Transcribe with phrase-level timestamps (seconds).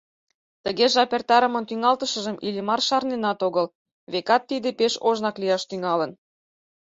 [0.63, 3.67] Тыге жап эртарымын тӱҥалтышыжым Иллимар шарненат огыл,
[4.13, 6.11] векат, тиде пеш ожнак лияш тӱҥалын.